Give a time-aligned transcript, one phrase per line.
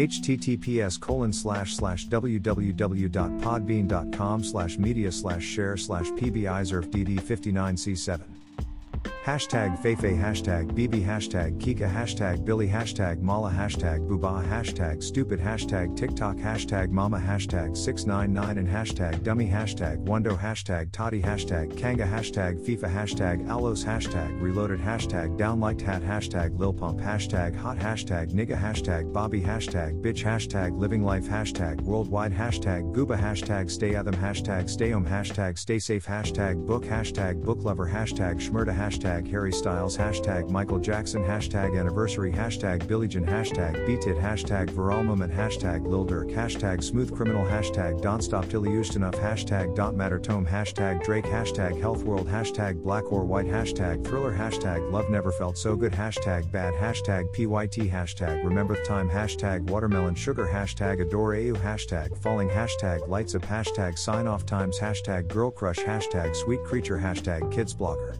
[0.00, 8.39] https colon slash slash www.podbean.com slash media slash share slash pbizerfdd59c7
[9.24, 15.94] Hashtag Feifei Hashtag BB Hashtag Kika Hashtag Billy Hashtag Mala Hashtag Booba Hashtag Stupid Hashtag
[15.94, 22.64] TikTok Hashtag Mama Hashtag 699 and Hashtag Dummy Hashtag Wando Hashtag Toddy Hashtag Kanga Hashtag
[22.66, 28.58] FIFA Hashtag Alos Hashtag Reloaded Hashtag Downliked Hat Hashtag Lil Pump Hashtag Hot Hashtag Nigga
[28.58, 34.70] Hashtag Bobby Hashtag Bitch Hashtag Living Life Hashtag Worldwide Hashtag Gooba Hashtag Stay Atham Hashtag
[34.70, 39.52] Stay Home Hashtag Stay Safe Hashtag Book Hashtag Book Lover Hashtag Shmurda Hashtag hashtag Harry
[39.52, 45.86] Styles, hashtag Michael Jackson, hashtag anniversary, hashtag Billie Jean, hashtag BTIT, hashtag Viral Moment, hashtag
[45.86, 50.18] Lil Durk, hashtag Smooth Criminal, hashtag Don't Stop Till You Used Enough, hashtag Don't Matter
[50.18, 55.32] Tome, hashtag Drake, hashtag Health World, hashtag Black or White, hashtag Thriller, hashtag Love Never
[55.32, 61.34] Felt So Good, hashtag Bad, hashtag PYT, hashtag Remember Time, hashtag Watermelon Sugar, hashtag Adore
[61.34, 66.62] AU, hashtag Falling, hashtag Lights Up, hashtag Sign Off Times, hashtag Girl Crush, hashtag Sweet
[66.64, 68.16] Creature, hashtag Kids Blogger.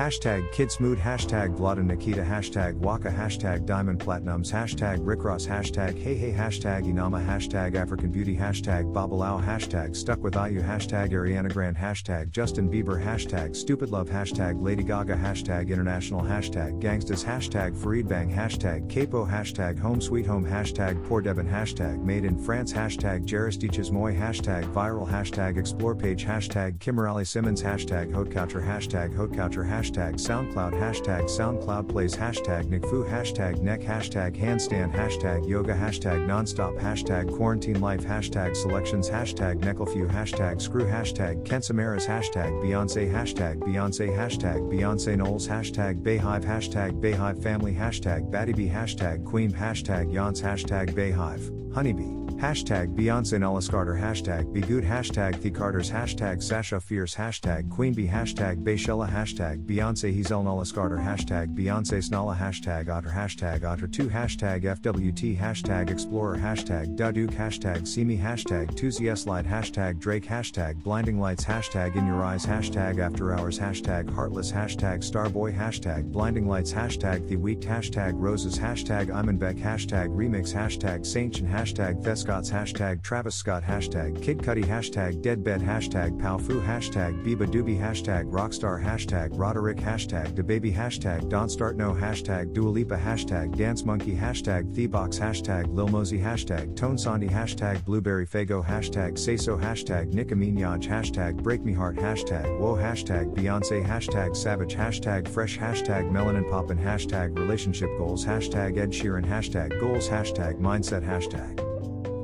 [0.00, 6.16] Hashtag Kidsmood, hashtag Vlada Nikita, hashtag Waka, hashtag Diamond Platinums, hashtag Rick Ross, hashtag Hey
[6.16, 11.76] Hey, hashtag Inama, hashtag African Beauty, hashtag Babalao, hashtag Stuck with IU, hashtag Ariana Grande,
[11.76, 18.08] hashtag Justin Bieber, hashtag Stupid Love, hashtag Lady Gaga, hashtag International, hashtag Gangstas, hashtag Farid
[18.08, 23.26] Bang, hashtag Capo, hashtag Home Sweet Home, hashtag Poor Devon, hashtag Made in France, hashtag
[23.26, 29.89] Jaristiches Moy, hashtag Viral, hashtag Explore Page, hashtag Kimberly Simmons, hashtag Couture, hashtag Couture, hashtag
[29.90, 36.78] hashtag SoundCloud, hashtag SoundCloud Plays, hashtag NickFu, hashtag Neck, hashtag Handstand, hashtag Yoga, hashtag Nonstop,
[36.78, 44.16] hashtag Quarantine Life, hashtag Selections, hashtag Necklefew, hashtag Screw, hashtag Kensamaras, hashtag Beyonce, hashtag Beyonce,
[44.16, 50.94] hashtag Beyonce Knowles, hashtag BeyHive, hashtag BeyHive Family, hashtag Battybee, hashtag Queen, hashtag Yance, hashtag
[50.94, 52.19] BeyHive, Honeybee.
[52.40, 53.92] Hashtag Beyonce Nellis Carter.
[53.92, 54.82] Hashtag Be Good.
[54.82, 55.90] Hashtag The Carters.
[55.90, 57.14] Hashtag Sasha Fierce.
[57.14, 58.06] Hashtag Queen Bee.
[58.06, 59.06] Hashtag Beychella.
[59.06, 60.10] Hashtag Beyonce.
[60.10, 60.96] Hazel Nellis Carter.
[60.96, 62.34] Hashtag Beyonce Snala.
[62.34, 63.10] Hashtag Otter.
[63.10, 66.38] Hashtag Otter 2 Hashtag FWT Hashtag Explorer.
[66.38, 67.34] Hashtag Daduke.
[67.34, 68.16] Hashtag See Me.
[68.16, 70.24] Hashtag Tuesday Slide Hashtag Drake.
[70.24, 71.44] Hashtag Blinding Lights.
[71.44, 72.46] Hashtag In Your Eyes.
[72.46, 73.58] Hashtag After Hours.
[73.58, 74.50] Hashtag Heartless.
[74.50, 75.54] Hashtag Starboy.
[75.54, 76.72] Hashtag Blinding Lights.
[76.72, 77.60] Hashtag The Week.
[77.60, 78.58] Hashtag Roses.
[78.58, 80.54] Hashtag Imanbek Hashtag Remix.
[80.54, 86.64] Hashtag Saint Hashtag Fesca Scott's hashtag Travis Scott hashtag Kid Cudi hashtag Deadbed hashtag Powfu
[86.64, 92.96] hashtag Beabadoobee hashtag Rockstar hashtag Roderick hashtag DaBaby hashtag Don't Start No hashtag Dua Lipa
[92.96, 99.18] hashtag Dance Monkey hashtag Thebox hashtag Lil Mosey hashtag Tone Sandy hashtag Blueberry Faygo hashtag
[99.18, 104.76] Say So hashtag Nicki Minaj hashtag Break Me Heart hashtag Whoa hashtag Beyonce hashtag Savage
[104.76, 111.04] hashtag Fresh hashtag Melanin Poppin hashtag Relationship Goals hashtag Ed Sheeran hashtag Goals hashtag Mindset
[111.04, 111.69] hashtag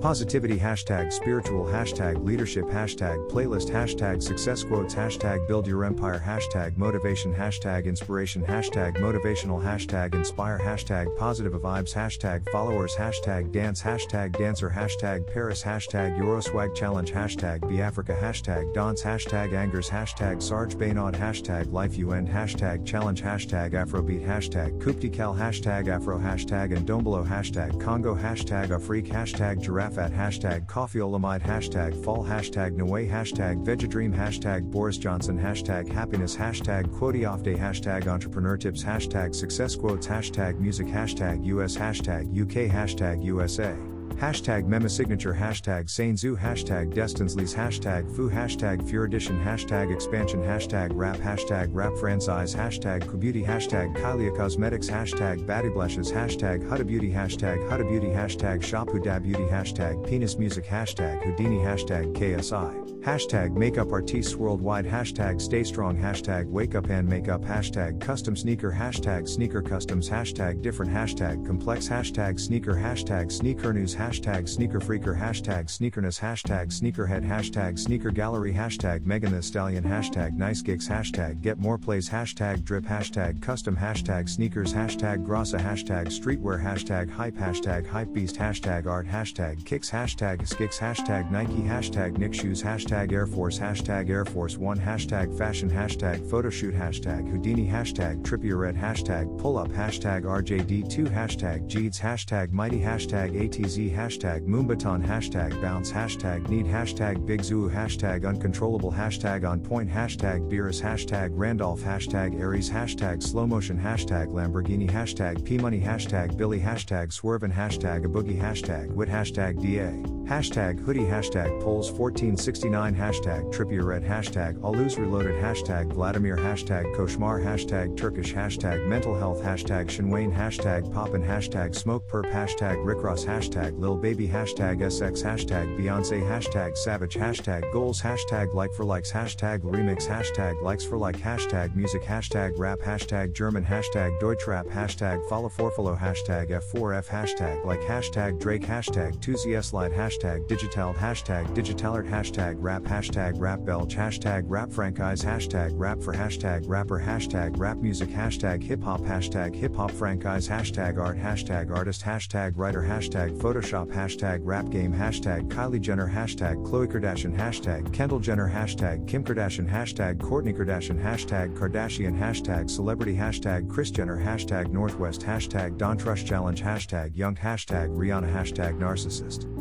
[0.06, 6.76] Positivity hashtag spiritual hashtag leadership hashtag playlist hashtag success quotes hashtag build your empire hashtag
[6.76, 14.38] motivation hashtag inspiration hashtag motivational hashtag inspire hashtag positive vibes hashtag followers hashtag dance hashtag
[14.38, 20.76] dancer hashtag Paris hashtag Euroswag challenge hashtag be Africa hashtag dance hashtag angers hashtag Sarge
[20.76, 27.26] Baynod hashtag life end hashtag challenge hashtag Afrobeat hashtag Kuptikal hashtag Afro hashtag and Dombolo
[27.26, 34.14] hashtag Congo hashtag Afrik hashtag giraffe at hashtag coffeeolamide hashtag fall hashtag Noe hashtag Vegedream
[34.14, 40.58] hashtag Boris Johnson hashtag happiness hashtag quote day hashtag entrepreneur tips hashtag success quotes hashtag
[40.58, 43.95] music hashtag US hashtag UK hashtag USA.
[44.16, 51.18] Hashtag Mema Signature Hashtag Sainzu Hashtag Destinsleys Hashtag Fu Hashtag Furidition Hashtag Expansion Hashtag Rap
[51.18, 55.44] Hashtag Rap Franchise Hashtag Kubeauty Hashtag Kylie Cosmetics Hashtag
[55.74, 61.22] Blushes Hashtag Huda Beauty Hashtag Huda Beauty Hashtag Shop Huda Beauty Hashtag Penis Music Hashtag
[61.22, 64.84] Houdini Hashtag KSI Hashtag Makeup Artists Worldwide.
[64.84, 65.96] Hashtag Stay Strong.
[65.96, 68.72] Hashtag Wake Up and Makeup Hashtag Custom Sneaker.
[68.72, 70.10] Hashtag Sneaker Customs.
[70.10, 70.90] Hashtag Different.
[70.90, 71.88] Hashtag Complex.
[71.88, 72.74] Hashtag Sneaker.
[72.74, 73.94] Hashtag Sneaker News.
[73.94, 75.16] Hashtag Sneaker Freaker.
[75.16, 76.18] Hashtag Sneakerness.
[76.18, 77.24] Hashtag Sneakerhead.
[77.24, 78.52] Hashtag Sneaker Gallery.
[78.52, 79.84] Hashtag Megan the Stallion.
[79.84, 80.88] Hashtag Nice Gigs.
[80.88, 82.08] Hashtag Get More Plays.
[82.08, 82.86] Hashtag Drip.
[82.86, 83.76] Hashtag Custom.
[83.76, 84.74] Hashtag Sneakers.
[84.74, 86.60] Hashtag Grassa Hashtag Streetwear.
[86.60, 87.36] Hashtag Hype.
[87.36, 89.06] Hashtag Hypebeast Hashtag Art.
[89.06, 89.92] Hashtag Kicks.
[89.92, 90.80] Hashtag Skicks.
[90.80, 91.62] Hashtag Nike.
[91.62, 92.64] Hashtag Nick Shoes.
[92.64, 98.22] Hashtag hashtag Air Force, hashtag Air Force One, hashtag fashion, hashtag photoshoot, hashtag Houdini, hashtag
[98.22, 105.60] Trippierette, hashtag pull up, hashtag RJD2, hashtag Jeeds, hashtag Mighty, hashtag ATZ, hashtag Moombahton, hashtag
[105.60, 111.80] bounce, hashtag need, hashtag Big Zoo, hashtag uncontrollable, hashtag on point, hashtag Beerus, hashtag Randolph,
[111.80, 118.04] hashtag Aries, hashtag slow motion, hashtag Lamborghini, hashtag P Money, hashtag Billy, hashtag Swervin, hashtag
[118.04, 124.98] a boogie, hashtag wit, hashtag DA, hashtag hoodie, hashtag polls 1469, hashtag Trippierette, hashtag Aluz
[124.98, 131.76] reloaded, hashtag Vladimir, hashtag Koshmar, hashtag Turkish, hashtag mental health, hashtag Shinwain, hashtag Poppin, hashtag
[131.76, 137.70] Smoke Perp, hashtag Rick Ross, hashtag Lil Baby, hashtag SX, hashtag Beyonce, hashtag Savage, hashtag
[137.72, 142.80] Goals, hashtag Like for Likes, hashtag Remix, hashtag Likes for Like, hashtag Music, hashtag Rap,
[142.80, 149.16] hashtag German, hashtag Deutschrap, hashtag Follow for follow, hashtag F4F, hashtag Like, hashtag Drake, hashtag
[149.18, 156.02] 2ZSLide, hashtag Digital, hashtag Digitalart, hashtag Rap, hashtag Rap Belch, hashtag Rap Franchise, hashtag Rap
[156.02, 161.18] for hashtag Rapper, hashtag Rap Music, hashtag Hip Hop, hashtag Hip Hop Franchise, hashtag Art,
[161.18, 167.36] hashtag Artist, hashtag Writer, hashtag Photoshop, hashtag Rap Game, hashtag Kylie Jenner, hashtag Khloe Kardashian,
[167.36, 173.90] hashtag Kendall Jenner, hashtag Kim Kardashian, hashtag Kourtney Kardashian, hashtag Kardashian, hashtag Celebrity, hashtag Kris
[173.90, 179.55] Jenner, hashtag Northwest, hashtag Don't Rush Challenge, hashtag Young, hashtag Rihanna, hashtag Narcissist.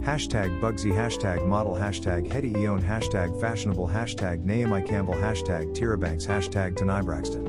[0.00, 6.26] Hashtag Bugsy, hashtag model, hashtag Hetty Eon, hashtag fashionable, hashtag Naomi Campbell, hashtag Tyra Banks,
[6.26, 7.46] hashtag Tanai Braxton.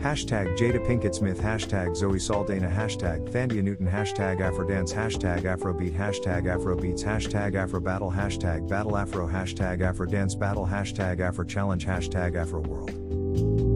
[0.00, 6.44] Hashtag Jada Pinkett Smith, hashtag Zoe Saldana, hashtag Thandie Newton, hashtag Afrodance, hashtag Afrobeat, hashtag
[6.44, 13.69] Afrobeats, hashtag Afrobattle, hashtag Battle Afro, hashtag Afrodance Battle, hashtag Afro Challenge, hashtag Afro World.